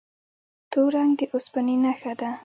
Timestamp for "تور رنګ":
0.71-1.11